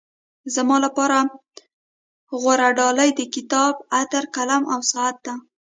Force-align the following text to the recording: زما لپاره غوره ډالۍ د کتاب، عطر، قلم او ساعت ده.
زما 0.55 0.77
لپاره 0.85 1.17
غوره 2.41 2.69
ډالۍ 2.77 3.09
د 3.15 3.21
کتاب، 3.35 3.73
عطر، 3.99 4.23
قلم 4.35 4.63
او 4.73 4.79
ساعت 4.91 5.17
ده. 5.25 5.33